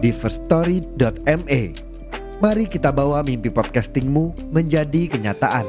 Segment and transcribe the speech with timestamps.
[0.00, 1.62] di firststory.me.
[2.40, 5.68] Mari kita bawa mimpi podcastingmu menjadi kenyataan.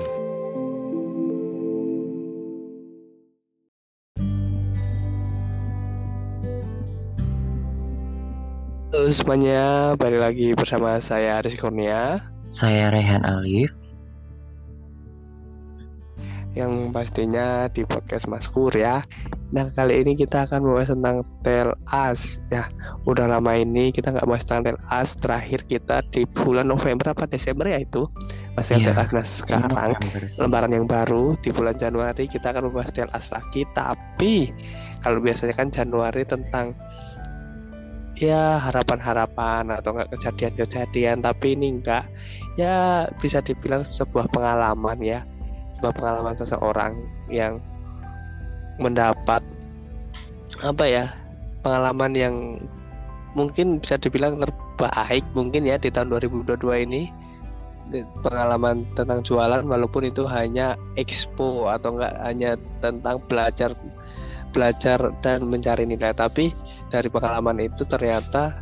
[8.92, 13.72] Halo semuanya, balik lagi bersama saya Aris Kurnia Saya Rehan Alif.
[16.52, 19.08] yang pastinya di podcast Maskur ya.
[19.52, 22.72] Nah kali ini kita akan membahas tentang Tel As ya.
[23.04, 25.12] Udah lama ini kita nggak bahas tentang Tel As.
[25.20, 28.08] Terakhir kita di bulan November apa Desember ya itu
[28.56, 29.12] masih Iya, Tel As.
[29.12, 29.92] Nah sekarang
[30.40, 33.68] lembaran yang baru di bulan Januari kita akan membahas Tel As lagi.
[33.76, 34.56] Tapi
[35.04, 36.72] kalau biasanya kan Januari tentang
[38.16, 42.06] ya harapan-harapan atau enggak kejadian-kejadian tapi ini enggak
[42.54, 45.26] ya bisa dibilang sebuah pengalaman ya
[45.74, 46.94] sebuah pengalaman seseorang
[47.34, 47.58] yang
[48.82, 49.46] mendapat
[50.62, 51.06] apa ya
[51.62, 52.36] pengalaman yang
[53.38, 57.04] mungkin bisa dibilang terbaik mungkin ya di tahun 2022 ini.
[58.24, 63.76] Pengalaman tentang jualan walaupun itu hanya expo atau enggak hanya tentang belajar
[64.56, 66.16] belajar dan mencari nilai.
[66.16, 66.56] Tapi
[66.88, 68.56] dari pengalaman itu ternyata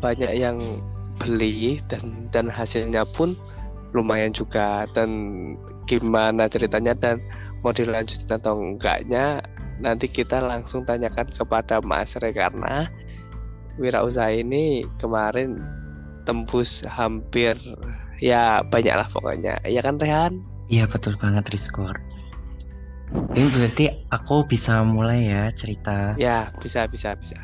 [0.00, 0.80] banyak yang
[1.20, 3.36] beli dan dan hasilnya pun
[3.92, 4.88] lumayan juga.
[4.96, 5.12] Dan
[5.84, 7.20] gimana ceritanya dan
[7.62, 9.40] mau dilanjutin atau enggaknya
[9.82, 12.86] nanti kita langsung tanyakan kepada Mas Re karena
[13.80, 15.58] wirausaha ini kemarin
[16.28, 17.58] tembus hampir
[18.22, 22.00] ya banyak lah pokoknya ya kan Rehan Iya betul banget Rizkor.
[23.36, 26.16] Ini berarti aku bisa mulai ya cerita.
[26.16, 27.36] ya bisa bisa bisa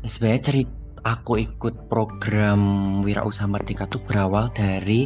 [0.00, 0.72] Sebenarnya cerita
[1.04, 2.60] aku ikut program
[3.04, 5.04] Wirausaha Merdeka tuh berawal dari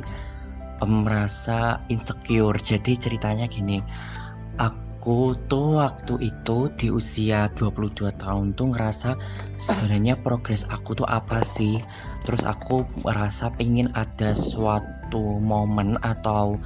[0.87, 2.59] merasa insecure.
[2.61, 3.83] Jadi ceritanya gini,
[4.59, 9.11] aku tuh waktu itu di usia 22 tahun tuh ngerasa
[9.57, 11.81] sebenarnya progres aku tuh apa sih?
[12.27, 16.59] Terus aku merasa pengen ada suatu momen atau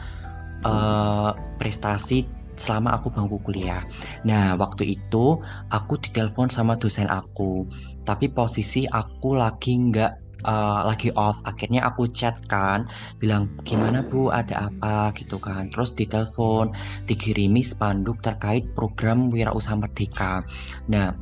[0.65, 1.31] eh,
[1.61, 3.83] prestasi selama aku bangku kuliah.
[4.29, 5.41] Nah, waktu itu
[5.73, 7.67] aku ditelepon sama dosen aku,
[8.05, 11.39] tapi posisi aku lagi nggak eh, lagi off.
[11.47, 12.87] Akhirnya aku chat kan,
[13.23, 15.71] bilang gimana bu, ada apa gitu kan.
[15.71, 16.75] Terus ditelepon,
[17.07, 20.43] dikirimi spanduk terkait program Wirausaha Merdeka.
[20.91, 21.15] Nah,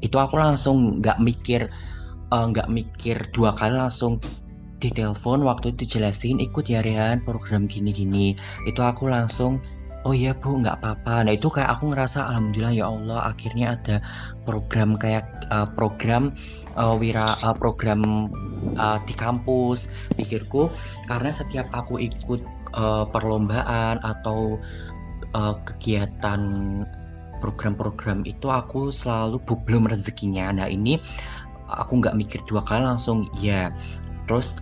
[0.00, 1.70] itu aku langsung nggak mikir
[2.32, 4.22] eh, nggak mikir dua kali langsung
[4.78, 9.58] ditelepon waktu itu dijelasin ikut ya Rehan program gini-gini itu aku langsung
[10.08, 11.28] oh iya bu nggak apa-apa.
[11.28, 13.96] Nah itu kayak aku ngerasa alhamdulillah ya Allah akhirnya ada
[14.48, 16.32] program kayak uh, program
[16.80, 18.32] uh, wira uh, program
[18.80, 19.92] uh, di kampus.
[20.16, 20.72] Pikirku
[21.04, 22.40] karena setiap aku ikut
[22.72, 24.56] uh, perlombaan atau
[25.36, 26.40] uh, kegiatan
[27.44, 29.36] program-program itu aku selalu
[29.68, 30.48] belum rezekinya.
[30.56, 30.96] Nah ini
[31.68, 33.68] aku nggak mikir dua kali langsung ya
[34.24, 34.56] terus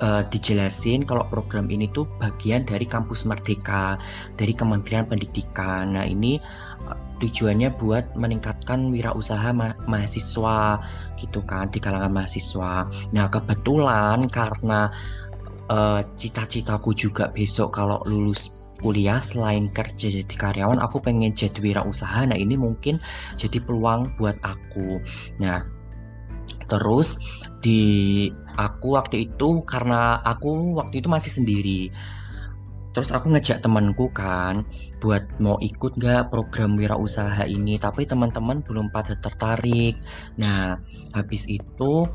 [0.00, 3.98] eh, dijelasin kalau program ini tuh bagian dari kampus Merdeka
[4.34, 5.94] dari Kementerian Pendidikan.
[5.94, 6.38] Nah ini
[6.88, 10.82] eh, tujuannya buat meningkatkan wirausaha ma- mahasiswa
[11.18, 12.90] gitu kan di kalangan mahasiswa.
[13.14, 14.90] Nah kebetulan karena
[15.70, 22.28] eh, cita-citaku juga besok kalau lulus kuliah selain kerja jadi karyawan aku pengen jadi wirausaha
[22.28, 23.00] nah ini mungkin
[23.40, 25.00] jadi peluang buat aku
[25.40, 25.64] nah
[26.74, 27.22] terus
[27.62, 28.26] di
[28.58, 31.94] aku waktu itu karena aku waktu itu masih sendiri.
[32.94, 34.66] Terus aku ngejak temanku kan
[35.02, 39.98] buat mau ikut nggak program wirausaha ini tapi teman-teman belum pada tertarik.
[40.38, 40.78] Nah
[41.14, 42.06] habis itu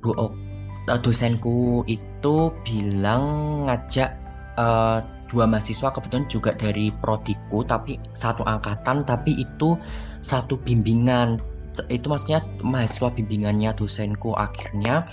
[0.00, 3.24] bu eh, dosenku itu bilang
[3.68, 4.10] ngajak
[4.56, 9.76] eh, dua mahasiswa kebetulan juga dari prodiku tapi satu angkatan tapi itu
[10.24, 11.40] satu bimbingan
[11.86, 14.34] itu maksudnya mahasiswa bimbingannya dosenku.
[14.34, 15.06] Akhirnya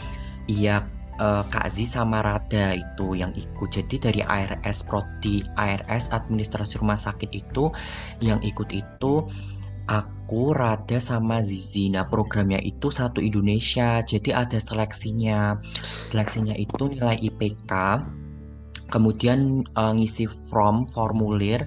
[0.49, 0.85] iya
[1.21, 3.69] eh, Kak Zi sama Rada itu yang ikut.
[3.69, 7.69] Jadi dari ARS Prodi ARS Administrasi Rumah Sakit itu
[8.19, 9.25] yang ikut itu
[9.85, 11.93] aku Rada sama Zizi.
[11.93, 14.01] Nah programnya itu satu Indonesia.
[14.01, 15.61] Jadi ada seleksinya.
[16.01, 17.73] Seleksinya itu nilai IPK
[18.93, 21.65] kemudian eh, ngisi form formulir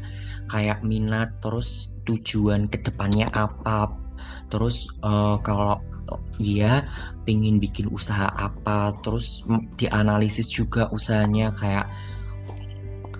[0.48, 3.92] kayak minat terus tujuan ke depannya apa
[4.52, 5.80] terus uh, kalau
[6.40, 6.88] dia
[7.28, 9.44] pengen bikin usaha apa terus
[9.76, 11.84] dianalisis juga usahanya kayak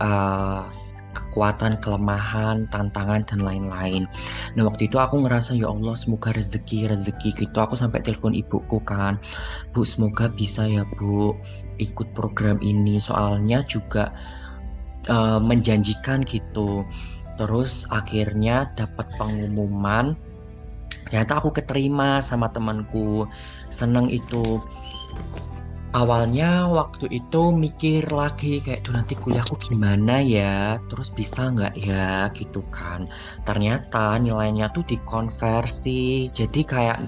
[0.01, 0.65] uh,
[1.19, 4.07] kekuatan, kelemahan, tantangan dan lain-lain.
[4.55, 7.57] Nah waktu itu aku ngerasa ya Allah semoga rezeki rezeki gitu.
[7.59, 9.19] Aku sampai telepon ibuku kan,
[9.75, 11.35] Bu semoga bisa ya Bu
[11.83, 13.03] ikut program ini.
[13.03, 14.15] Soalnya juga
[15.11, 16.87] uh, menjanjikan gitu.
[17.39, 20.15] Terus akhirnya dapat pengumuman.
[21.09, 23.25] Ternyata aku keterima sama temanku.
[23.73, 24.61] Seneng itu.
[25.89, 30.77] Awalnya waktu itu mikir lagi kayak tuh nanti kuliahku gimana ya?
[30.93, 32.29] Terus bisa nggak ya?
[32.37, 33.09] Gitu kan.
[33.49, 36.29] Ternyata nilainya tuh dikonversi.
[36.29, 37.01] Jadi kayak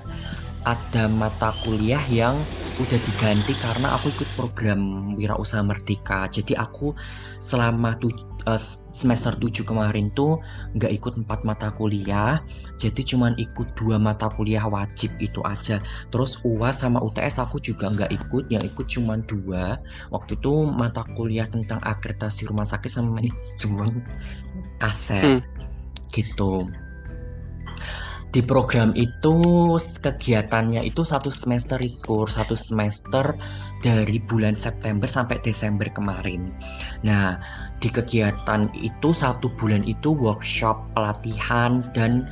[0.64, 2.44] ada mata kuliah yang
[2.80, 6.24] udah diganti karena aku ikut program Wirausaha Merdeka.
[6.32, 6.96] Jadi aku
[7.36, 8.08] selama tu,
[8.48, 8.56] uh,
[8.96, 10.40] semester 7 kemarin tuh
[10.80, 12.40] nggak ikut empat mata kuliah,
[12.80, 15.84] jadi cuman ikut dua mata kuliah wajib itu aja.
[16.08, 19.76] Terus UAS sama UTS aku juga nggak ikut, yang ikut cuman dua.
[20.08, 24.00] Waktu itu mata kuliah tentang akreditasi rumah sakit sama manajemen
[24.80, 25.68] aset hmm.
[26.16, 26.64] gitu
[28.30, 29.34] di program itu
[29.78, 33.34] kegiatannya itu satu semester riskur satu semester
[33.82, 36.54] dari bulan September sampai Desember kemarin.
[37.02, 37.42] Nah
[37.82, 42.30] di kegiatan itu satu bulan itu workshop pelatihan dan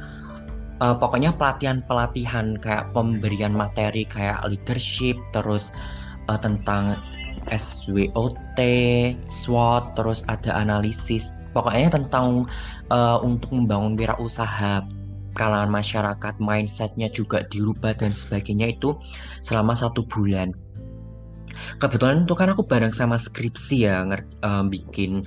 [0.78, 5.74] uh, pokoknya pelatihan-pelatihan kayak pemberian materi kayak leadership terus
[6.30, 7.02] uh, tentang
[7.48, 8.36] SWOT,
[9.32, 11.32] SWOT, terus ada analisis.
[11.56, 12.44] Pokoknya tentang
[12.92, 14.84] uh, untuk membangun wirausaha
[15.38, 18.98] kalangan masyarakat mindsetnya juga dirubah dan sebagainya itu
[19.46, 20.50] selama satu bulan.
[21.78, 25.22] Kebetulan itu kan aku bareng sama skripsi ya uh, bikin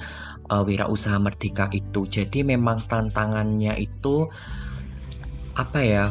[0.51, 2.03] uh, wirausaha merdeka itu.
[2.05, 4.27] Jadi memang tantangannya itu
[5.55, 6.03] apa ya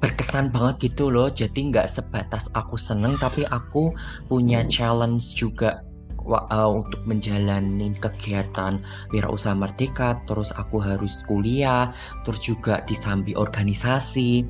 [0.00, 1.28] berkesan banget gitu loh.
[1.28, 3.92] Jadi nggak sebatas aku seneng tapi aku
[4.30, 5.84] punya challenge juga
[6.26, 8.80] uh, untuk menjalani kegiatan
[9.14, 14.44] wirausaha merdeka terus aku harus kuliah terus juga disambi organisasi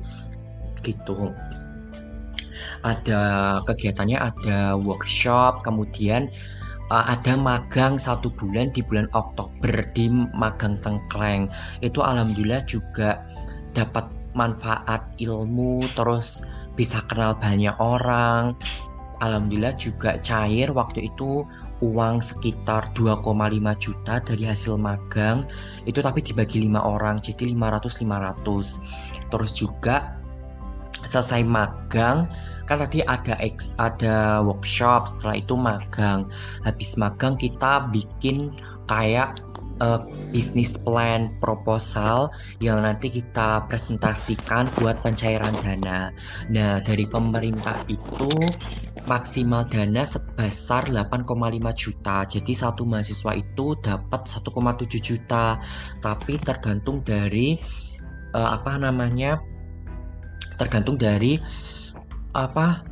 [0.83, 1.31] gitu.
[2.81, 3.21] Ada
[3.65, 6.29] kegiatannya ada workshop kemudian
[6.91, 11.47] uh, ada magang satu bulan di bulan Oktober di magang Tengkleng.
[11.79, 13.23] Itu alhamdulillah juga
[13.71, 16.43] dapat manfaat ilmu terus
[16.75, 18.55] bisa kenal banyak orang
[19.21, 20.67] alhamdulillah juga cair.
[20.73, 21.45] Waktu itu
[21.81, 23.21] uang sekitar 2,5
[23.77, 25.45] juta dari hasil magang.
[25.85, 30.17] Itu tapi dibagi lima orang jadi 500 500 terus juga
[31.01, 32.29] selesai magang
[32.69, 35.09] kan tadi ada ex ada workshop.
[35.09, 36.29] Setelah itu magang.
[36.65, 38.53] Habis magang kita bikin
[38.89, 39.39] kayak
[39.81, 42.29] uh, bisnis plan proposal
[42.61, 46.13] yang nanti kita presentasikan buat pencairan dana.
[46.53, 48.29] Nah, dari pemerintah itu
[49.05, 51.25] maksimal dana sebesar 8,5
[51.73, 52.25] juta.
[52.25, 55.57] Jadi satu mahasiswa itu dapat 1,7 juta.
[56.01, 57.57] Tapi tergantung dari
[58.35, 59.41] uh, apa namanya?
[60.57, 61.41] Tergantung dari
[62.31, 62.85] apa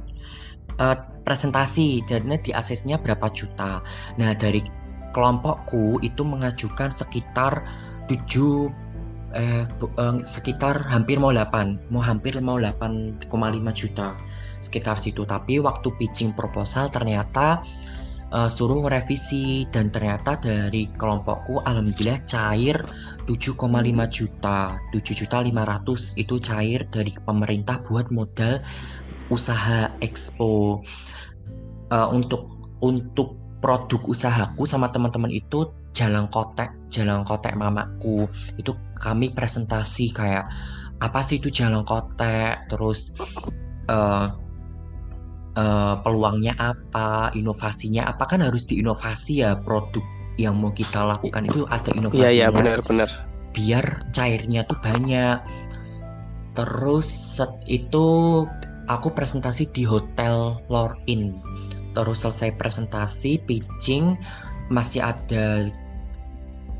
[0.81, 3.85] uh, presentasi dan di aksesnya berapa juta.
[4.17, 4.65] Nah, dari
[5.13, 7.65] kelompokku itu mengajukan sekitar
[8.09, 8.88] 7
[9.35, 13.25] eh, eh sekitar hampir mau 8 mau hampir mau 8,5
[13.73, 14.17] juta
[14.59, 15.23] sekitar situ.
[15.23, 17.63] Tapi waktu pitching proposal ternyata
[18.33, 22.77] uh, suruh revisi dan ternyata dari kelompokku alhamdulillah cair
[23.25, 23.57] 7,5
[24.09, 28.61] juta 7 juta 500 itu cair dari pemerintah buat modal
[29.29, 30.81] usaha expo.
[31.89, 32.53] Uh, untuk
[32.85, 38.27] untuk produk usahaku sama teman-teman itu jalan kotek jalan kotek mamaku.
[38.57, 40.49] Itu kami presentasi kayak
[40.99, 42.67] apa sih itu jalan kotek?
[42.67, 43.13] Terus
[43.87, 44.31] uh,
[45.55, 47.31] uh, peluangnya apa?
[47.35, 48.25] Inovasinya apa?
[48.25, 50.03] Kan harus diinovasi ya produk
[50.39, 52.31] yang mau kita lakukan itu ada inovasinya.
[52.31, 53.11] iya iya benar-benar
[53.51, 55.37] biar cairnya tuh banyak.
[56.55, 58.07] Terus set itu
[58.89, 61.37] aku presentasi di hotel Lorin
[61.97, 64.13] terus selesai presentasi pitching
[64.69, 65.69] masih ada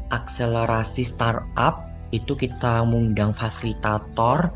[0.10, 4.50] akselerasi startup itu kita mengundang fasilitator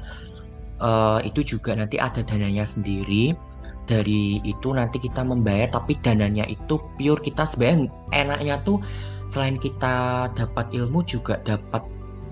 [0.82, 3.38] uh, itu juga nanti ada dananya sendiri.
[3.84, 7.44] Dari itu nanti kita membayar tapi dananya itu pure kita.
[7.44, 8.80] Sebenarnya enaknya tuh
[9.28, 11.84] selain kita dapat ilmu juga dapat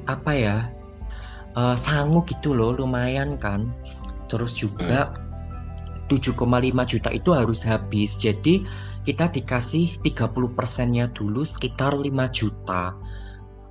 [0.08, 0.58] apa ya
[1.60, 3.70] uh, sangu gitu loh lumayan kan.
[4.32, 5.31] Terus juga hmm
[6.12, 6.36] 7,5
[6.84, 8.20] juta itu harus habis.
[8.20, 8.68] Jadi
[9.08, 12.04] kita dikasih 30 persennya dulu sekitar 5
[12.36, 12.92] juta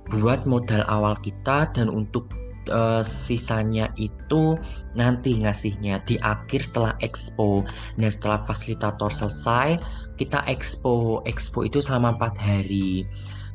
[0.09, 2.27] buat modal awal kita dan untuk
[2.67, 4.57] eh, sisanya itu
[4.97, 7.61] nanti ngasihnya di akhir setelah expo.
[8.01, 9.77] Nah setelah fasilitator selesai,
[10.17, 11.21] kita expo.
[11.29, 13.05] Expo itu selama empat hari.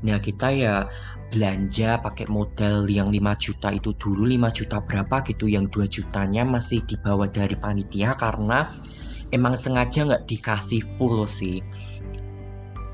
[0.06, 0.86] Nah kita ya
[1.30, 6.46] belanja pakai modal yang 5 juta itu dulu 5 juta berapa gitu yang 2 jutanya
[6.46, 8.70] masih dibawa dari panitia karena
[9.34, 11.62] emang sengaja nggak dikasih full sih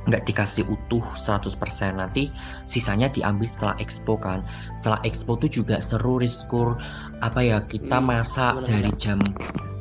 [0.02, 2.30] nggak dikasih utuh 100% nanti
[2.66, 4.42] sisanya diambil setelah expo kan.
[4.74, 6.74] Setelah expo tuh juga seru riskur
[7.22, 9.18] apa ya kita Hmm, masak dari jam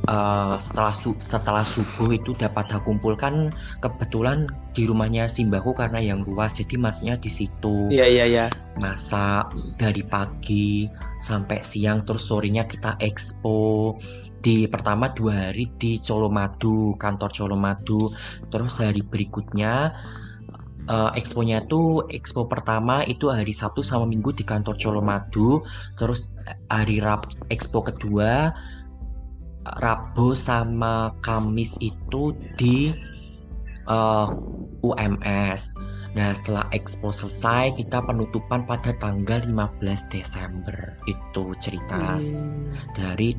[0.10, 6.58] eh, setelah su- setelah subuh itu dapat kumpulkan kebetulan di rumahnya Simbaku karena yang luas
[6.58, 7.90] jadi masnya di situ.
[7.90, 8.46] Iya iya iya.
[8.80, 10.88] masak dari pagi
[11.22, 13.94] sampai siang terus sorenya kita expo
[14.42, 18.10] di pertama dua hari di Colomadu kantor Colomadu.
[18.50, 19.94] Terus hari berikutnya
[20.90, 25.62] eh, exponya tuh expo pertama itu hari Sabtu sama Minggu di kantor Colomadu.
[25.96, 26.28] Terus
[26.68, 28.52] hari Rab expo kedua
[29.62, 32.90] Rabu sama Kamis itu di
[33.92, 34.28] eh,
[34.82, 35.76] UMS
[36.12, 41.00] Nah, setelah expo selesai, kita penutupan pada tanggal 15 Desember.
[41.08, 43.32] Itu cerita Hmm, dari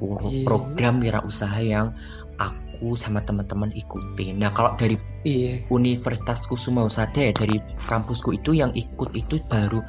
[0.00, 0.48] Iya.
[0.48, 1.92] program wirausaha yang
[2.40, 4.40] aku sama teman-teman ikutin.
[4.40, 5.66] Nah, kalau dari Iya.
[5.68, 9.84] Universitas Kusuma Usada ya, dari kampusku itu yang ikut itu baru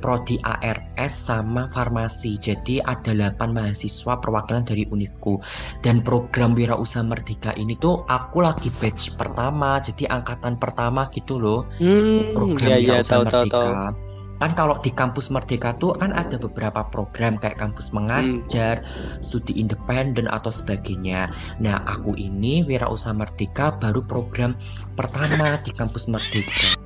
[0.00, 2.40] prodi ARS sama farmasi.
[2.40, 5.38] Jadi ada 8 mahasiswa perwakilan dari Univku.
[5.84, 11.62] Dan program Wirausaha Merdeka ini tuh aku lagi batch pertama, jadi angkatan pertama gitu loh
[11.76, 13.68] Hmm, program iya Wirausaha tahu tahu tahu.
[13.68, 14.18] Merdeka.
[14.40, 18.80] Kan kalau di kampus Merdeka tuh kan ada beberapa program kayak kampus mengajar,
[19.20, 21.28] studi independen atau sebagainya.
[21.60, 24.56] Nah, aku ini Wirausaha Merdeka baru program
[24.96, 26.79] pertama di kampus Merdeka.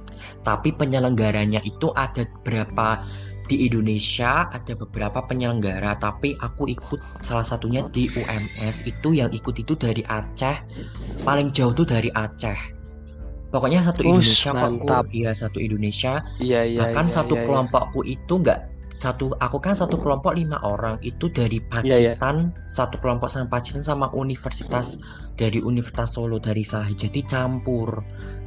[0.44, 3.00] Tapi penyelenggaranya itu ada berapa
[3.44, 9.60] di Indonesia ada beberapa penyelenggara tapi aku ikut salah satunya di UMS itu yang ikut
[9.60, 10.64] itu dari Aceh
[11.28, 12.56] paling jauh tuh dari Aceh
[13.52, 15.04] pokoknya satu Ush, Indonesia kok mantap.
[15.12, 16.78] iya satu Indonesia Iya iya.
[16.80, 17.46] bahkan iya, satu iya, iya.
[17.46, 18.60] kelompokku itu enggak
[18.94, 22.14] satu aku kan satu kelompok lima orang itu dari Iya, iya.
[22.16, 24.96] Pacitan satu kelompok sama Pacitan sama universitas
[25.36, 28.00] dari Universitas Solo dari Sahi jadi campur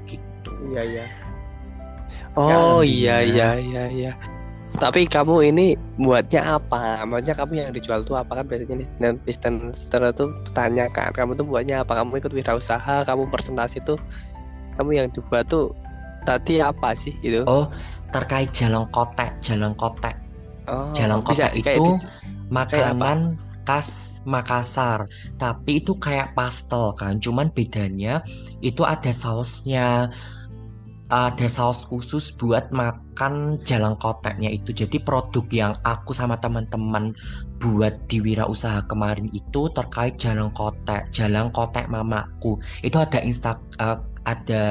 [0.10, 1.27] gitu Iya iya.
[2.38, 4.12] Oh iya iya iya iya.
[4.78, 7.02] Tapi kamu ini buatnya apa?
[7.08, 8.86] Maksudnya kamu yang dijual tuh apa kan biasanya
[9.26, 12.04] listener tuh bertanya kan, kamu tuh buatnya apa?
[12.04, 13.98] Kamu ikut wirausaha, kamu presentasi tuh,
[14.78, 15.74] kamu yang dibuat tuh
[16.28, 17.48] tadi apa sih itu?
[17.48, 17.72] oh
[18.12, 20.20] terkait jalan kotek jalan kotek
[20.68, 22.08] Oh, jalan bisa kotek kayak itu di-
[22.52, 25.08] makanan khas Makassar
[25.40, 28.20] tapi itu kayak pastel kan cuman bedanya
[28.60, 30.12] itu ada sausnya
[31.08, 34.76] ada saus khusus buat makan jalan koteknya itu.
[34.76, 37.16] Jadi produk yang aku sama teman-teman
[37.64, 42.60] buat di wirausaha kemarin itu terkait jalan kotek jalan kotek mamaku.
[42.84, 43.96] Itu ada insta eh,
[44.28, 44.64] ada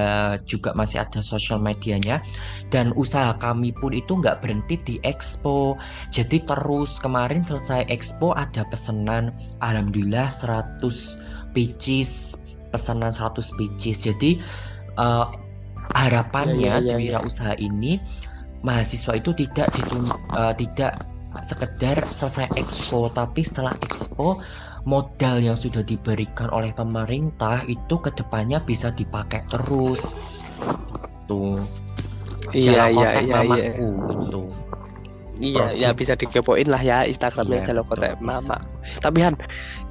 [0.44, 2.20] juga masih ada sosial medianya.
[2.68, 5.80] Dan usaha kami pun itu nggak berhenti di expo.
[6.12, 9.32] Jadi terus kemarin selesai expo ada pesanan
[9.64, 10.84] alhamdulillah 100
[11.56, 12.36] pieces
[12.68, 14.36] pesanan 100 pieces jadi
[15.00, 15.26] eh,
[15.94, 17.20] harapannya Ya, ya, ya, di ya.
[17.20, 18.00] wirausaha ini
[18.64, 21.04] mahasiswa itu tidak ditun eh, tidak
[21.44, 24.40] sekedar selesai expo tapi setelah expo
[24.88, 30.16] modal yang sudah diberikan oleh pemerintah itu ke depannya bisa dipakai terus
[31.28, 31.60] tuh
[32.54, 33.42] Iya jalan iya kotek iya iya.
[33.42, 33.88] mamaku
[34.24, 34.42] itu
[35.36, 38.24] Iya, ya bisa dikepoin lah ya Instagramnya Iya, betul, Kotek bisa.
[38.24, 38.56] Mama.
[39.04, 39.36] Tapi Han,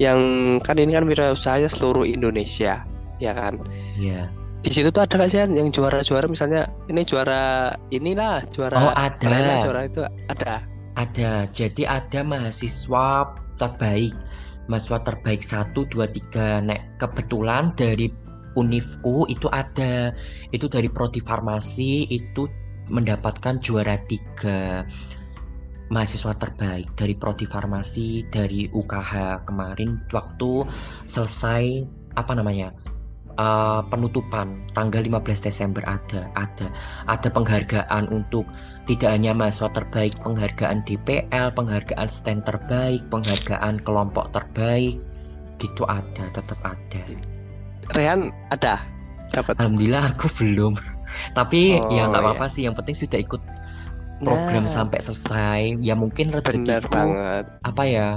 [0.02, 0.18] yang
[0.58, 2.82] kan ini kan wirausahanya seluruh Indonesia,
[3.22, 3.62] ya kan?
[3.94, 4.26] ya
[4.66, 6.26] Di situ tuh ada nggak sih Han yang juara-juara?
[6.26, 9.62] Misalnya ini juara inilah juara oh ada.
[9.62, 10.66] juara itu ada.
[10.98, 13.30] Ada, jadi ada mahasiswa
[13.62, 14.10] terbaik,
[14.66, 16.66] mahasiswa terbaik 1, 2, 3.
[16.66, 18.10] Nek kebetulan dari
[18.58, 20.10] Univku itu ada,
[20.50, 22.50] itu dari Prodi Farmasi itu
[22.90, 30.66] mendapatkan juara 3 mahasiswa terbaik dari Prodi Farmasi dari UKH kemarin waktu
[31.06, 31.86] selesai
[32.18, 32.74] apa namanya
[33.38, 36.66] eh, penutupan tanggal 15 Desember ada ada
[37.06, 38.48] ada penghargaan untuk
[38.86, 44.98] tidak hanya mahasiswa terbaik, penghargaan DPL, penghargaan stand terbaik, penghargaan kelompok terbaik,
[45.58, 47.02] gitu ada, tetap ada.
[47.94, 48.82] Rehan ada
[49.30, 49.58] dapat.
[49.58, 50.74] Alhamdulillah aku belum,
[51.38, 52.26] tapi ya Oh, nggak iya.
[52.26, 52.62] apa-apa sih.
[52.66, 53.42] Yang penting sudah ikut
[54.24, 55.78] program Nah, sampai selesai.
[55.82, 57.44] Ya mungkin rezekiku banget.
[57.64, 58.08] apa ya?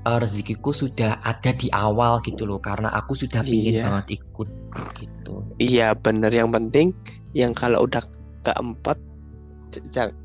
[0.00, 3.84] Eh, rezekiku sudah ada di awal gitu loh, karena aku sudah pingin Iya.
[3.86, 4.48] banget ikut
[4.96, 5.34] gitu.
[5.58, 6.94] Iya bener yang penting
[7.32, 8.02] yang kalau udah
[8.42, 8.96] keempat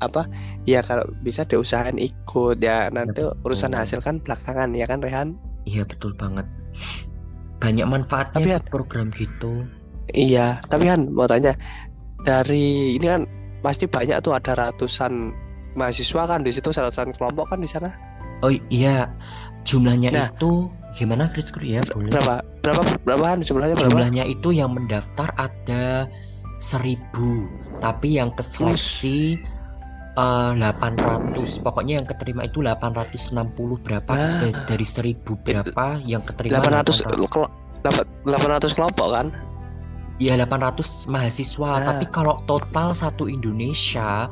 [0.00, 0.24] apa
[0.64, 3.36] ya kalau bisa diusahain ikut ya nanti betul.
[3.44, 6.48] urusan hasil kan belakangan ya kan Rehan Iya betul banget.
[7.60, 9.64] Banyak manfaatnya Tapi program gitu.
[10.12, 11.52] iya tapi kan mau tanya
[12.24, 13.22] dari ini kan
[13.60, 15.32] pasti banyak tuh ada ratusan
[15.72, 17.92] mahasiswa kan di situ ratusan kelompok kan di sana
[18.40, 19.08] Oh iya,
[19.64, 20.28] jumlahnya Nah.
[20.30, 22.08] itu gimana Chris Kur ya boleh.
[22.08, 26.06] berapa berapa berapaan jumlahnya berapa Jumlahnya itu yang mendaftar ada
[26.58, 29.36] seribu, tapi yang keseleksi
[30.14, 31.58] eh, 800.
[31.58, 33.34] Pokoknya yang keterima itu 860
[33.76, 34.38] berapa Ah.
[34.38, 37.26] Da- dari seribu berapa yang keterima 800 800.
[37.26, 37.50] kel-
[37.82, 39.28] dapat 800 kelompok kan
[40.14, 41.82] Ya 800 mahasiswa, Ah.
[41.84, 44.30] tapi kalau total satu Indonesia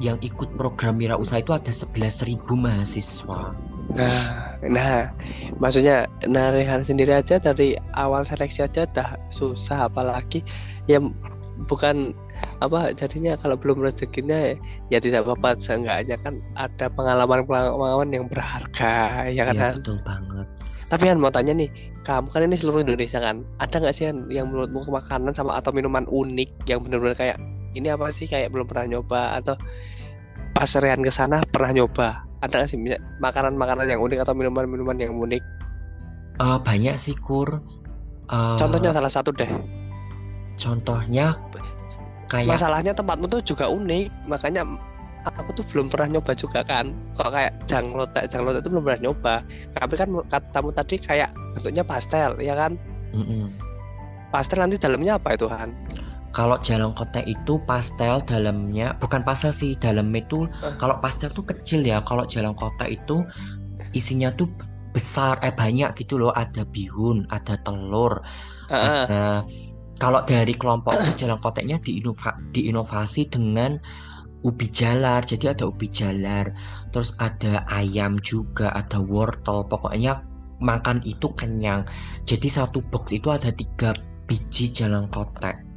[0.00, 3.52] yang ikut program wirausaha itu ada 11.000 mahasiswa.
[3.90, 5.12] Nah, nah,
[5.60, 10.40] maksudnya nah Rehan sendiri aja dari awal seleksi aja dah susah apalagi
[10.88, 11.12] yang
[11.68, 12.16] bukan
[12.60, 14.56] apa jadinya kalau belum rezekinya
[14.88, 19.74] ya tidak apa-apa seenggaknya kan ada pengalaman-pengalaman yang berharga ya kan Han?
[19.80, 20.46] betul banget.
[20.92, 21.68] tapi kan mau tanya nih
[22.04, 26.04] kamu kan ini seluruh Indonesia kan ada nggak sih yang menurutmu makanan sama atau minuman
[26.08, 27.36] unik yang benar-benar kayak
[27.74, 29.38] ini apa sih kayak belum pernah nyoba?
[29.38, 29.54] Atau
[30.56, 32.24] pas Rehan ke sana pernah nyoba?
[32.40, 32.78] Ada nggak sih
[33.20, 35.42] makanan-makanan yang unik atau minuman-minuman yang unik?
[36.40, 37.60] Eh, banyak sih kur.
[38.30, 39.50] Eh, contohnya salah satu deh.
[40.60, 41.32] contohnya
[42.28, 44.60] kayak masalahnya tempatmu tuh juga unik makanya
[45.24, 46.92] aku tuh belum pernah nyoba juga kan.
[47.16, 49.34] Kok kayak janglotek janglotek itu belum pernah nyoba.
[49.72, 52.76] Tapi kan katamu tadi kayak bentuknya pastel ya kan?
[53.10, 53.50] Mm-mm.
[54.30, 55.74] pastel nanti dalamnya apa itu Han
[56.30, 60.78] Kalau jalan kotek itu pastel dalamnya bukan pastel sih dalamnya itu Eh.
[60.78, 63.26] kalau pastel tuh kecil ya kalau jalan kotek itu
[63.94, 64.46] isinya tuh
[64.94, 66.30] besar eh banyak gitu loh.
[66.34, 68.22] Ada bihun ada telur
[68.70, 69.06] Heeh.
[69.06, 69.42] ada
[69.98, 73.78] kalau dari kelompok jalan koteknya diinova, diinovasi dengan
[74.46, 75.26] ubi jalar.
[75.26, 76.54] Jadi ada ubi jalar
[76.94, 79.66] terus ada ayam juga ada wortel.
[79.66, 80.22] Pokoknya
[80.62, 81.84] makan itu kenyang.
[82.22, 83.92] Jadi satu box itu ada tiga
[84.30, 85.69] biji jalan kotek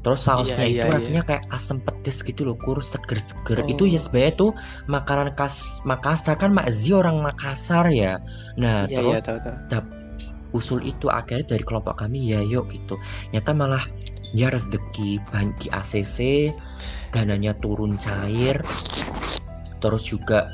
[0.00, 0.94] terus sausnya Iya, itu iya, iya.
[0.96, 3.60] rasanya kayak asam pedes gitu loh kur seger-seger.
[3.60, 3.68] Oh.
[3.68, 4.50] itu ya sebenarnya tuh
[4.88, 6.40] makanan khas Makassar.
[6.40, 8.16] Kan Makzi orang Makassar ya.
[8.56, 9.38] Nah iya terus iya tahu.
[9.68, 9.84] tahu
[10.50, 12.98] usul itu akhirnya dari kelompok kami ya yuk gitu.
[13.30, 13.84] Nyata malah
[14.34, 15.22] ya rezeki
[15.58, 16.50] di ACC
[17.14, 18.58] dananya turun cair.
[19.80, 20.50] Terus juga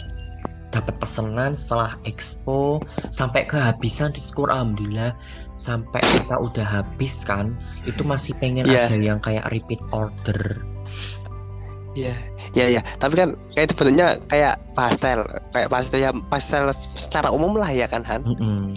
[0.75, 2.83] dapat pesanan setelah expo.
[3.09, 5.17] Sampai kehabisan di skor alhamdulillah
[5.57, 7.57] sampai kita udah habis kan
[7.88, 8.88] itu masih pengen Iya.
[8.88, 10.61] ada yang kayak repeat order
[11.97, 12.12] Iya,
[12.53, 12.83] iya, iya.
[13.01, 15.25] Tapi kan kayak itu bentuknya kayak pastel,
[15.57, 18.21] kayak pastel ya pastel secara umum lah ya kan Han.
[18.21, 18.77] Mm-mm.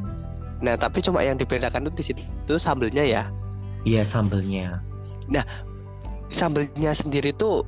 [0.64, 3.24] Nah, tapi cuma yang dibedakan tuh di situ tuh sambelnya ya.
[3.84, 4.80] iya sambelnya
[6.32, 7.64] Sambelnya sendiri tuh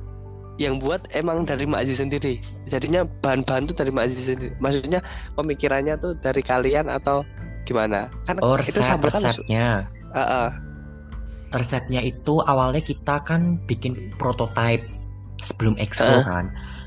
[0.60, 2.40] yang buat emang dari Mak Aziz sendiri.
[2.68, 4.52] Jadinya bahan-bahan tuh dari Mak Aziz sendiri.
[4.60, 5.00] Maksudnya
[5.36, 7.24] pemikirannya tuh dari kalian atau
[7.64, 8.08] gimana?
[8.26, 9.68] Kan oh itu resep sambel kan resepnya
[10.12, 10.48] Heeh.
[11.52, 14.84] resepnya itu awalnya kita kan bikin prototype
[15.44, 16.24] sebelum expo Heeh.
[16.24, 16.44] kan.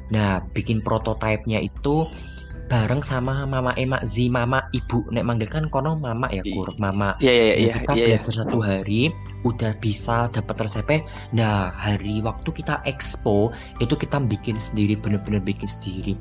[0.10, 2.06] Nah, bikin prototipenya itu
[2.66, 7.14] bareng sama mama emak Zi mama ibu nek manggil kan kono mama ya kur mama
[7.22, 8.06] Iya, iya, Nah, iya, kita iya, iya.
[8.10, 9.02] belajar satu hari
[9.46, 15.70] udah bisa dapat resepnya nah hari waktu kita expo itu kita bikin sendiri bener-bener bikin
[15.70, 16.18] sendiri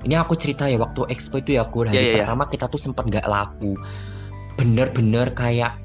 [0.00, 2.16] ini aku cerita ya waktu expo itu ya kur hari Iya, iya, iya.
[2.24, 3.76] pertama kita tuh sempet nggak laku.
[4.56, 5.76] Bener-bener kayak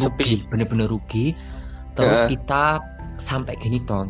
[0.00, 0.50] rugi Sepi.
[0.50, 1.32] bener-bener rugi.
[1.94, 2.36] Terus Heeh.
[2.36, 2.80] kita
[3.16, 4.08] sampai gini toh.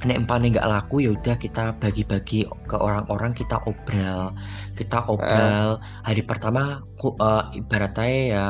[0.00, 4.32] Nek empane nggak laku ya udah kita bagi-bagi ke orang-orang kita obral.
[4.72, 5.76] Kita obral.
[6.06, 8.46] Hari pertama ku, eh, ibaratnya ya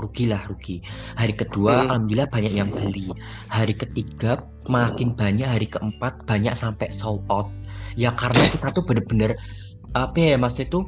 [0.00, 0.80] rugi lah rugi.
[1.20, 1.80] Hari kedua Mm.
[1.84, 3.12] alhamdulillah banyak yang beli.
[3.52, 5.44] Hari ketiga makin banyak.
[5.44, 7.52] Hari keempat banyak sampai sold out
[7.96, 9.36] ya karena kita tuh bener-bener
[9.92, 10.80] apa ya maksudnya itu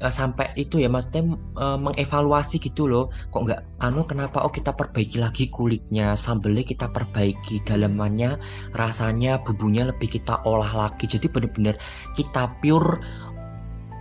[0.00, 3.12] eh, sampai itu ya maksudnya eh, mengevaluasi gitu loh.
[3.28, 8.40] Kok nggak anu kenapa oh kita perbaiki lagi kulitnya sambelnya kita perbaiki dalamannya
[8.72, 11.04] rasanya bumbunya lebih kita olah lagi.
[11.04, 11.76] Jadi bener-bener
[12.16, 13.04] kita pure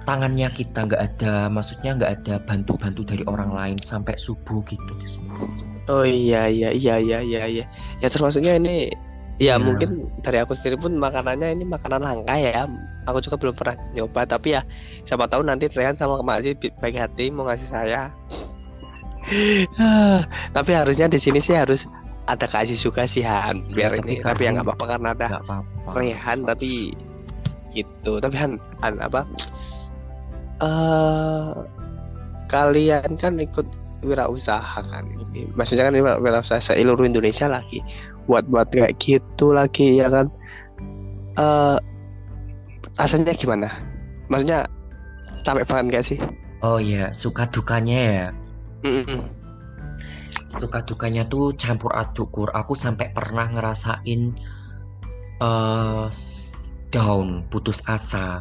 [0.03, 4.93] tangannya kita nggak ada maksudnya nggak ada bantu-bantu dari orang lain sampai subuh gitu
[5.87, 7.65] Oh iya iya iya iya iya iya.
[7.99, 8.91] Ya termasuknya ini
[9.41, 9.55] ya Ya.
[9.57, 12.69] mungkin dari aku sendiri pun makanannya ini makanan langka ya.
[13.03, 14.61] Aku juga belum pernah nyoba tapi ya
[15.03, 16.21] siapa tahu nanti Rehan sama
[16.55, 18.13] bi- baik hati mau ngasih saya.
[20.55, 21.87] Tapi harusnya di sini sih harus
[22.27, 23.63] ada kasih juga sih Han.
[23.71, 25.27] Ya, biar tapi ini tapi ya kasih- nggak apa-apa karena ada
[25.91, 26.91] Rehan tapi
[27.71, 28.19] gitu.
[28.19, 28.51] Tapi Han,
[28.83, 29.21] Han apa?
[30.59, 31.51] Eh
[32.47, 33.65] kalian kan ikut
[34.03, 35.47] wirausaha kan ini.
[35.55, 37.79] Maksudnya kan wira- wirausaha seluruh Indonesia lagi
[38.25, 40.27] buat buat kayak gitu lagi ya kan
[41.38, 41.77] eh
[42.95, 43.67] rasanya gimana
[44.29, 44.69] maksudnya
[45.43, 46.19] capek banget gak sih
[46.63, 48.27] Oh iya, suka dukanya ya.
[48.88, 49.19] Mm-mm.
[50.47, 52.47] Suka dukanya tuh campur aduk kur.
[52.55, 54.31] Aku sampai pernah ngerasain
[55.43, 58.39] eh s- down, putus asa.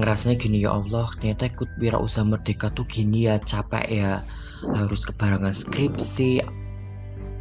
[0.00, 4.24] Ngerasanya gini ya Allah, ternyata ikut wirausaha merdeka tuh gini ya, capek ya.
[4.72, 6.40] Harus kebarengan skripsi.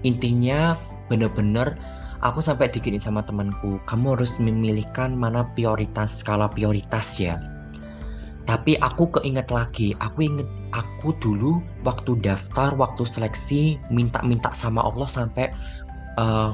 [0.03, 0.75] Intinya
[1.11, 1.75] bener-bener
[2.23, 7.35] aku sampai digini sama temanku, kamu harus memilihkan mana prioritas skala prioritas ya.
[8.47, 15.05] Tapi aku keinget lagi, aku inget aku dulu waktu daftar, waktu seleksi minta-minta sama Allah
[15.05, 15.51] sampai
[16.17, 16.51] eh,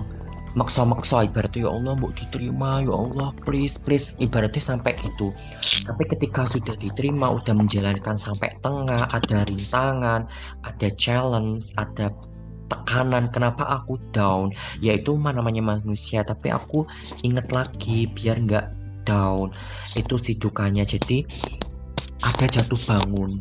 [0.58, 5.30] maksa-maksa ibaratnya ya Allah mau diterima ya Allah please please ibaratnya sampai gitu.
[5.86, 10.26] Tapi ketika sudah diterima, udah menjalankan sampai tengah, ada rintangan,
[10.66, 12.10] ada challenge, ada
[12.68, 14.52] tekanan kenapa aku down?
[14.84, 16.84] Yaitu mana namanya manusia tapi aku
[17.24, 18.68] inget lagi biar nggak
[19.08, 19.56] down.
[19.96, 20.84] Itu sih dukanya.
[20.84, 21.24] Jadi
[22.22, 23.40] ada jatuh bangun.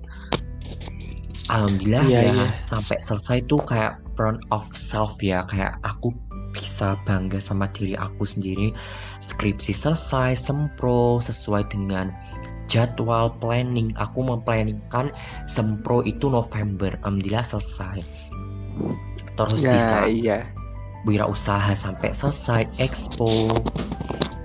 [1.46, 2.46] Alhamdulillah Iya, ya iya.
[2.50, 5.46] sampai selesai tuh kayak proud of self ya.
[5.46, 6.10] Kayak aku
[6.50, 8.74] bisa bangga sama diri aku sendiri.
[9.22, 12.10] Skripsi selesai sempro sesuai dengan
[12.66, 13.94] jadwal planning.
[13.94, 15.14] Aku memplanningkan
[15.46, 16.98] sempro itu November.
[17.06, 18.02] Alhamdulillah selesai
[19.36, 20.38] terus ya bisa iya.
[21.04, 23.52] wirausaha sampai selesai expo.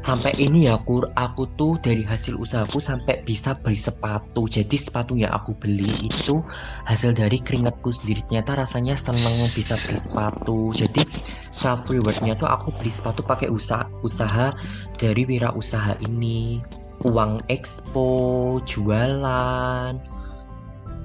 [0.02, 4.50] Sampai ini ya kur aku tuh dari hasil usahaku sampai bisa beli sepatu.
[4.50, 6.42] Jadi sepatu yang aku beli itu
[6.90, 8.26] hasil dari keringatku sendiri.
[8.26, 10.74] Ternyata rasanya seneng bisa beli sepatu.
[10.74, 11.06] Jadi
[11.54, 14.50] self rewardnya tuh aku beli sepatu pakai usaha usaha
[14.98, 16.66] dari wirausaha ini.
[17.06, 19.94] Uang expo jualan.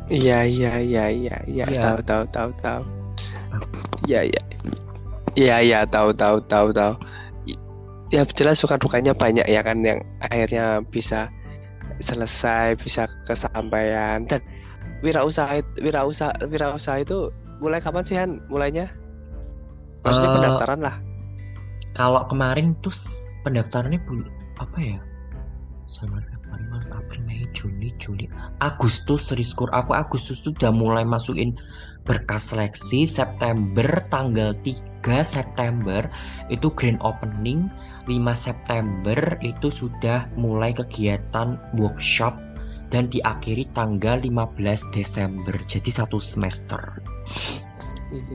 [0.09, 1.67] Iya iya iya iya iya.
[1.69, 1.81] Iya.
[1.85, 2.83] tahu tahu tahu tahu
[4.07, 4.43] iya iya
[5.37, 6.95] iya iya tahu tahu tahu tahu.
[8.09, 11.27] Ya jelas suka dukanya banyak ya kan yang akhirnya bisa
[11.99, 14.23] selesai bisa kesampaian.
[14.25, 14.41] Dan
[15.03, 18.39] wirausaha wirausaha wirausaha itu mulai kapan sih Han?
[18.47, 18.87] Mulainya?
[20.07, 20.97] Maksudnya Eh, pendaftaran lah.
[21.93, 22.93] kalau kemarin tuh
[23.43, 24.99] pendaftarannya bul- apa ya?
[25.87, 26.29] Februari
[26.73, 28.27] Maret April Mei Juni Juli
[28.59, 31.53] Agustus Riskur aku Agustus tuh udah mulai masukin
[32.07, 34.81] berkas seleksi September tanggal 3
[35.27, 36.07] September
[36.49, 37.67] itu grand opening
[38.07, 42.39] 5 September itu sudah mulai kegiatan workshop
[42.95, 47.03] dan diakhiri tanggal 15 Desember jadi satu semester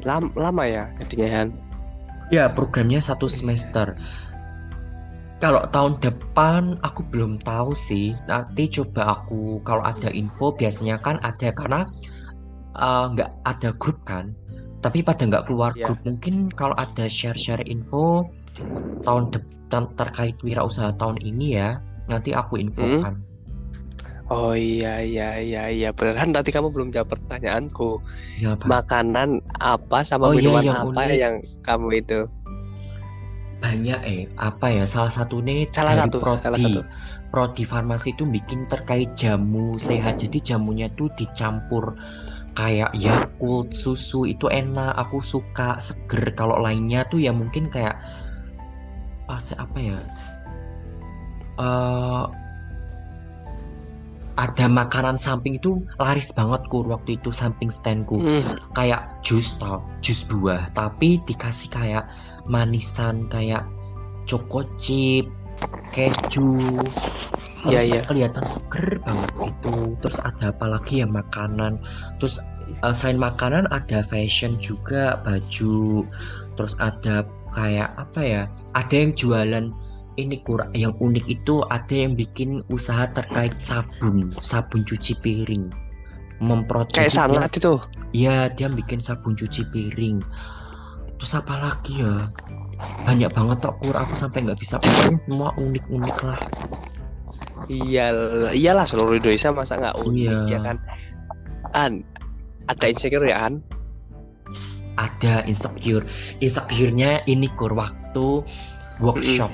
[0.04, 1.50] lama, lama ya jadinya Han
[2.32, 4.00] Ya, programnya satu semester.
[5.44, 8.16] Kalau tahun depan aku belum tahu sih.
[8.24, 11.92] Nanti coba aku kalau ada info biasanya kan ada karena
[12.74, 14.32] eh, nggak ada grup kan.
[14.82, 15.90] Tapi pada nggak keluar Iya.
[15.90, 16.00] grup.
[16.04, 18.26] Mungkin kalau ada share-share info
[19.02, 23.22] tahun depan terkait wirausaha tahun ini ya, nanti aku infokan.
[24.28, 28.00] Oh iya iya iya iya beneran tadi kamu belum jawab pertanyaanku
[28.40, 28.64] Ya, Pak.
[28.64, 31.18] makanan apa sama Oh iya, minuman yang apa unik.
[31.20, 32.20] yang kamu itu
[33.62, 36.82] banyak eh apa ya salah satu nih Salah dari satu, prodi salah satu.
[37.30, 41.94] prodi farmasi itu bikin terkait jamu sehat jadi jamunya tuh dicampur
[42.52, 46.36] kayak Yakult susu itu enak aku suka seger.
[46.36, 47.96] Kalau lainnya tuh ya mungkin kayak
[49.28, 49.98] apa sih- apa ya?
[51.60, 52.26] Eh
[54.42, 58.18] ada makanan samping itu laris banget kur waktu itu samping standku.
[58.18, 60.72] Hmm, kayak jus tau jus buah.
[60.72, 62.08] Tapi dikasih kayak
[62.48, 63.68] manisan kayak
[64.26, 65.28] choco chip
[65.92, 66.82] keju
[67.66, 68.02] Iya, terus iya.
[68.10, 71.78] kelihatan seger banget itu terus ada apa lagi ya makanan
[72.18, 72.42] terus
[72.82, 76.06] eh, selain makanan ada fashion juga baju
[76.58, 78.42] terus ada kayak apa ya
[78.74, 79.70] ada yang jualan
[80.20, 85.70] ini kur yang unik itu ada yang bikin usaha terkait sabun sabun cuci piring
[86.42, 87.78] memproduksi kayak sanlat itu
[88.12, 90.20] Iya, dia bikin sabun cuci piring.
[91.16, 92.28] Terus apa lagi ya?
[93.08, 96.40] Banyak banget tok kur, aku sampai nggak bisa pokoknya semua unik-unik lah.
[97.72, 98.06] Iya
[98.52, 100.52] iyalah seluruh Indonesia masa nggak unik Iya.
[100.52, 100.78] ya kan?
[101.72, 101.92] An
[102.68, 103.64] ada insecure ya An?
[105.00, 106.04] Ada insecure,
[106.44, 108.44] insecure-nya ini kur waktu
[109.00, 109.50] workshop.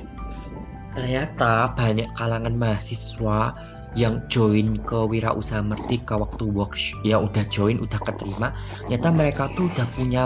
[0.98, 3.54] Ternyata banyak kalangan mahasiswa
[3.94, 8.50] yang join ke wirausaha merdeka waktu workshop ya udah join udah keterima.
[8.86, 10.26] Ternyata mereka tuh udah punya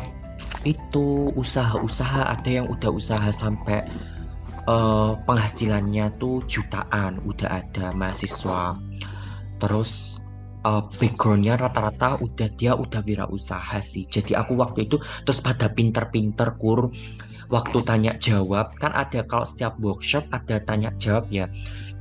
[0.64, 3.84] itu usaha-usaha ada yang udah usaha sampai
[4.68, 8.78] eh, penghasilannya tuh jutaan udah ada mahasiswa
[9.62, 10.22] terus
[10.66, 14.06] uh, backgroundnya rata-rata udah dia udah wirausaha sih.
[14.10, 16.90] Jadi aku waktu itu terus pada pinter-pinter kur
[17.52, 21.46] waktu tanya jawab kan ada kalau setiap workshop ada tanya jawab ya.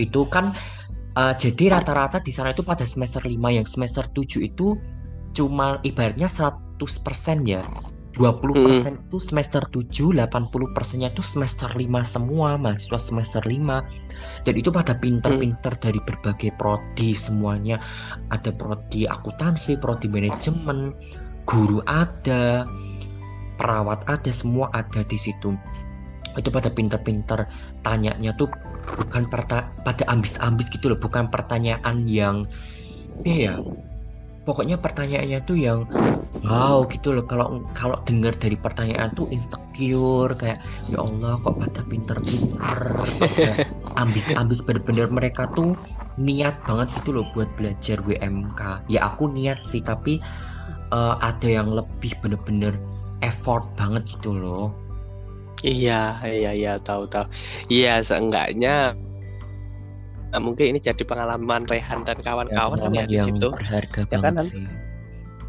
[0.00, 0.56] Itu kan
[1.16, 4.76] uh, jadi rata-rata di sana itu pada semester 5 yang semester 7 itu
[5.30, 6.82] cuma ibaratnya 100%
[7.46, 7.62] ya
[8.20, 9.08] 20% hmm.
[9.08, 14.44] itu semester 7, 80 persennya itu semester 5 semua, mahasiswa semester 5.
[14.44, 15.80] Dan itu pada pinter-pinter hmm.
[15.80, 17.80] dari berbagai prodi semuanya.
[18.28, 20.92] Ada prodi akuntansi, prodi manajemen,
[21.48, 22.68] guru ada,
[23.56, 25.56] perawat ada, semua ada di situ.
[26.36, 27.48] Itu pada pinter-pinter
[27.80, 28.52] tanyanya tuh
[29.00, 29.72] bukan pada
[30.12, 32.44] ambis-ambis gitu loh, bukan pertanyaan yang
[33.24, 33.54] ya ya
[34.50, 35.86] pokoknya pertanyaannya tuh yang
[36.42, 37.22] wow gitu loh.
[37.30, 40.58] Kalau kalau dengar dari pertanyaan tuh insecure kayak
[40.90, 42.78] ya Allah kok pada pinter-pinter
[43.94, 45.78] ambis-ambis bener-bener mereka tuh
[46.18, 50.18] niat banget gitu loh buat belajar WMK ya aku niat sih tapi
[50.90, 52.74] uh, ada yang lebih bener-bener
[53.22, 54.74] effort banget gitu loh.
[55.60, 57.28] Iya iya iya tahu tahu.
[57.68, 58.96] Iya seenggaknya
[60.30, 63.48] Nah, mungkin ini jadi pengalaman Rehan dan kawan-kawan ya, ya di situ.
[63.50, 64.34] Berharga ya kan?
[64.46, 64.66] Sih.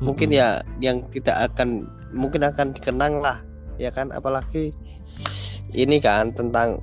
[0.02, 0.40] Mungkin hmm.
[0.42, 0.48] ya
[0.82, 3.38] yang tidak akan mungkin akan dikenang lah,
[3.78, 4.74] ya kan apalagi
[5.72, 6.82] ini kan tentang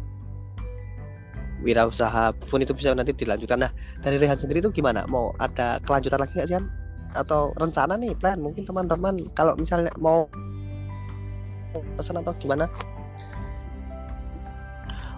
[1.66, 3.66] wirausaha pun itu bisa nanti dilanjutkan.
[3.66, 5.02] Nah, dari Rehan sendiri itu gimana?
[5.10, 6.70] Mau ada kelanjutan lagi nggak sih kan?
[7.18, 10.30] Atau rencana nih plan mungkin teman-teman kalau misalnya mau
[11.98, 12.70] pesan atau gimana?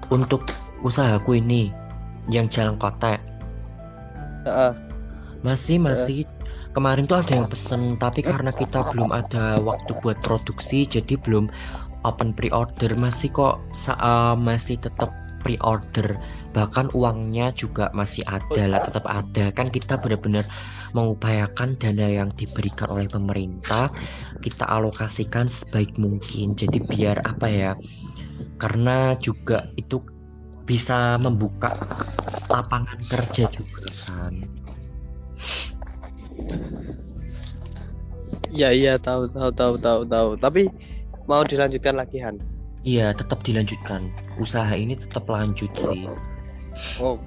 [0.09, 0.49] Untuk
[0.81, 1.71] usahaku ini
[2.31, 3.19] yang jalan kota
[4.47, 4.73] uh,
[5.43, 6.25] masih masih.
[6.25, 6.39] Uh.
[6.71, 11.51] kemarin tuh ada yang pesen tapi karena kita belum ada waktu buat produksi jadi belum
[12.05, 12.95] open pre-order.
[12.97, 16.21] Masih kok uh, masih tetap pre-order.
[16.53, 19.49] Bahkan uangnya juga masih ada lah tetap ada.
[19.57, 20.45] Kan kita benar-benar
[20.93, 23.89] mengupayakan dana yang diberikan oleh pemerintah
[24.45, 26.55] kita alokasikan sebaik mungkin.
[26.55, 27.73] Jadi biar apa ya
[28.61, 30.01] karena juga itu
[30.71, 31.75] bisa membuka
[32.47, 34.39] lapangan kerja juga kan?
[38.55, 40.29] Ya iya tahu tahu tahu tahu tahu.
[40.39, 40.71] Tapi
[41.27, 42.39] mau dilanjutkan lagi Han?
[42.87, 44.15] Iya tetap dilanjutkan.
[44.39, 46.07] Usaha ini tetap lanjut sih.
[47.03, 47.19] Oh.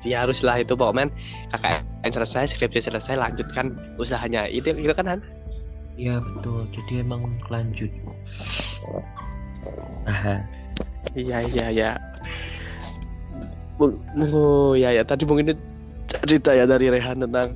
[0.00, 1.12] Ya haruslah itu pokoknya
[1.52, 4.48] KKN selesai skripsi selesai lanjutkan usahanya.
[4.48, 5.20] Itu itu kan Han?
[6.00, 6.64] Iya betul.
[6.72, 7.92] Jadi emang lanjut.
[10.08, 10.40] Aha.
[11.14, 11.90] Iya iya ya.
[13.78, 15.52] Oh ya ya tadi mungkin
[16.08, 17.54] cerita ya dari Rehan tentang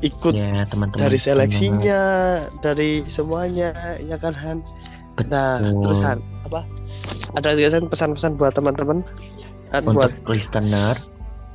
[0.00, 2.02] ikut ya, teman -teman dari seleksinya,
[2.48, 2.62] teman.
[2.64, 4.58] dari semuanya ya kan Han.
[5.28, 6.60] Nah, terus Han apa?
[7.36, 9.04] Ada juga pesan-pesan buat teman-teman
[9.74, 10.96] untuk buat listener.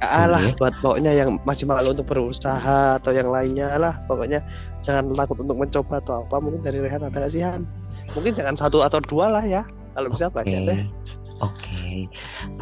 [0.04, 0.54] Alah, ya.
[0.60, 4.44] buat pokoknya yang masih malu untuk berusaha atau yang lainnya lah, pokoknya
[4.86, 6.36] jangan takut untuk mencoba atau apa.
[6.38, 7.66] Mungkin dari Rehan ada nggak sih Han?
[8.14, 10.36] Mungkin jangan satu atau dua lah ya kalau bisa okay.
[10.44, 10.84] banyak deh
[11.44, 11.96] Oke, okay.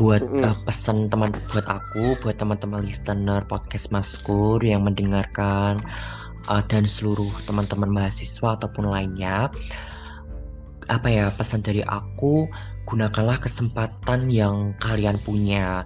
[0.01, 0.49] buat mm.
[0.49, 5.77] uh, pesan teman buat aku, buat teman-teman listener podcast Maskur yang mendengarkan
[6.49, 9.53] uh, dan seluruh teman-teman mahasiswa ataupun lainnya,
[10.89, 12.49] apa ya pesan dari aku,
[12.89, 15.85] gunakanlah kesempatan yang kalian punya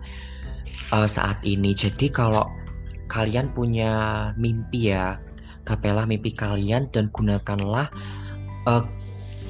[0.96, 1.76] uh, saat ini.
[1.76, 2.48] Jadi kalau
[3.12, 5.20] kalian punya mimpi ya,
[5.68, 7.92] gapailah mimpi kalian dan gunakanlah,
[8.64, 8.88] uh,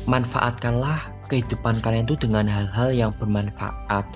[0.10, 4.08] manfaatkanlah kehidupan kalian tuh dengan hal-hal yang bermanfaat.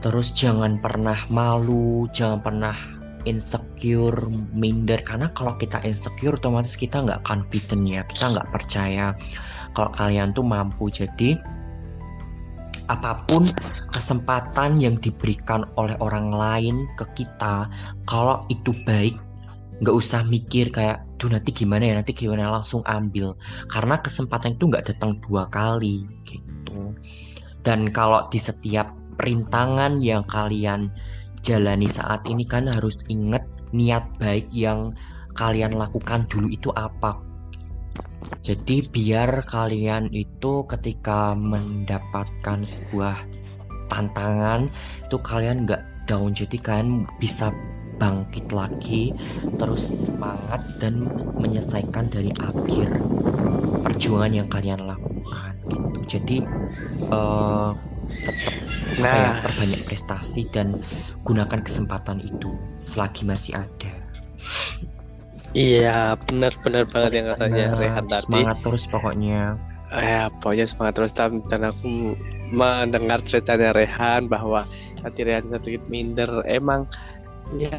[0.00, 2.76] Terus jangan pernah malu, jangan pernah
[3.28, 4.16] insecure,
[4.56, 9.12] minder karena kalau kita insecure otomatis kita nggak confident ya, kita nggak percaya
[9.76, 10.88] kalau kalian tuh mampu.
[10.88, 11.36] Jadi
[12.88, 13.46] apa pun
[13.94, 17.68] kesempatan yang diberikan oleh orang lain ke kita,
[18.08, 19.14] kalau itu baik
[19.80, 23.36] nggak usah mikir kayak duh nanti gimana ya nanti gimana langsung ambil.
[23.68, 26.96] Karena kesempatan itu nggak datang dua kali gitu.
[27.60, 28.88] Dan kalau di setiap
[29.20, 30.88] perintangan yang kalian
[31.44, 33.44] jalani saat ini kan harus ingat
[33.76, 34.96] niat baik yang
[35.36, 37.20] kalian lakukan dulu itu apa.
[38.40, 43.16] Jadi biar kalian itu ketika mendapatkan sebuah
[43.92, 44.72] tantangan
[45.04, 46.32] itu kalian nggak down.
[46.32, 47.52] Jadi kalian bisa
[48.00, 49.12] bangkit lagi
[49.60, 51.04] terus semangat dan
[51.36, 52.88] menyelesaikan dari akhir
[53.84, 55.98] perjuangan yang kalian lakukan gitu.
[56.08, 56.36] Jadi
[57.12, 57.76] uh,
[58.24, 58.54] tetap
[58.98, 59.14] nah.
[59.14, 60.80] ya terbanyak prestasi dan
[61.22, 62.50] gunakan kesempatan itu
[62.88, 63.92] selagi masih ada.
[65.50, 68.22] Iya benar-benar banget yang katanya Rehan tadi.
[68.22, 69.58] semangat terus pokoknya.
[69.90, 72.14] Ya pokoknya semangat terus dan aku
[72.54, 74.62] mendengar ceritanya Rehan bahwa
[75.02, 76.30] tadi Rehan sedikit minder.
[76.46, 76.86] Emang
[77.58, 77.78] ya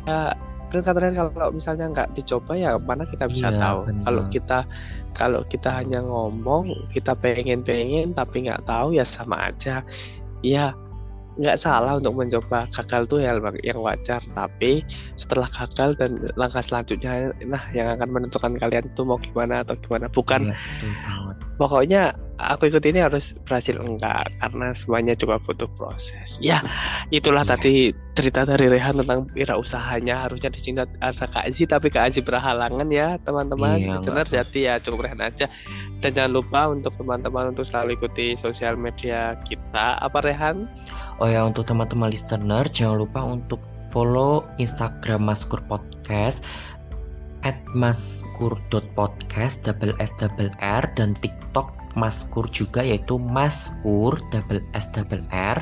[0.71, 4.03] kan katanya kalau misalnya nggak dicoba ya mana kita bisa Iya, tahu benar.
[4.07, 4.59] kalau kita
[5.11, 9.83] kalau kita hanya ngomong kita pengen pengen tapi nggak tahu ya sama aja
[10.39, 10.71] ya
[11.39, 14.83] nggak salah untuk mencoba gagal tuh ya yang wajar tapi
[15.15, 20.11] setelah gagal dan langkah selanjutnya nah yang akan menentukan kalian tuh mau gimana atau gimana
[20.11, 21.35] bukan banget.
[21.55, 22.03] pokoknya
[22.49, 24.31] aku ikut ini harus berhasil enggak?
[24.41, 26.41] Karena semuanya juga butuh proses.
[26.41, 26.59] Ya
[27.13, 27.51] itulah Yes.
[27.53, 27.73] tadi
[28.17, 30.25] cerita dari Rehan tentang wirausahanya.
[30.25, 33.77] Harusnya di sini ada Kak Azi tapi Kak Azi berhalangan ya teman-teman.
[33.77, 35.45] Iya, benar jadi ya cukup Rehan aja.
[36.01, 40.01] Dan jangan lupa untuk teman-teman untuk selalu ikuti sosial media kita.
[40.01, 40.65] Apa Rehan?
[41.21, 46.41] Oh ya untuk teman-teman listener jangan lupa untuk follow Instagram Maskur Podcast
[47.41, 55.23] at maskur.podcast double s double r dan TikTok Maskur juga yaitu Maskur double s double
[55.31, 55.59] r.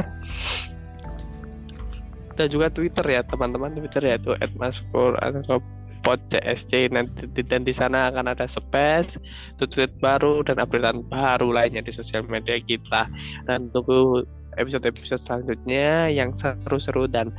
[2.39, 3.75] Dan juga Twitter ya teman-teman.
[3.75, 5.59] Twitter yaitu @maskur atau
[5.99, 9.19] pod CSC nanti dan di sana akan ada space
[9.59, 13.11] tweet baru dan updatean baru lainnya di sosial media kita.
[13.43, 14.23] Dan tunggu
[14.55, 17.35] episode-episode selanjutnya yang seru-seru dan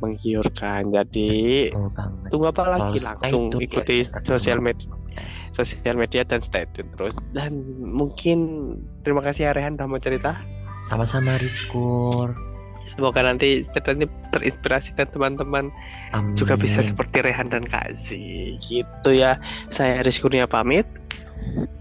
[0.00, 0.92] menggiurkan.
[0.92, 2.30] Jadi banget.
[2.30, 2.98] tunggu apa lagi?
[3.00, 4.88] Langsung ikuti sosial media
[5.32, 7.14] sosial media dan stay tune terus.
[7.32, 8.38] Dan mungkin
[9.02, 10.36] terima kasih ya Rehan udah mau cerita.
[10.92, 12.36] Sama-sama Rizkur.
[12.86, 15.74] semoga nanti ceritanya terinspirasi dan teman-teman
[16.38, 18.14] juga bisa seperti Rehan dan Kak Z.
[18.62, 19.42] Gitu ya.
[19.74, 20.86] Saya Aris Kurnia pamit.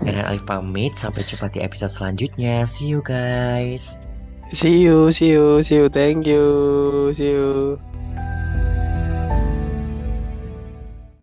[0.02, 0.98] Dan Alif pamit.
[0.98, 2.66] Sampai jumpa di episode selanjutnya.
[2.66, 4.02] See you guys.
[4.54, 5.94] see you see you see you.
[5.94, 6.46] Thank you.
[7.14, 7.78] See you